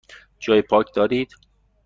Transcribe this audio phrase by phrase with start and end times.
[0.39, 1.35] جای پارک دارید؟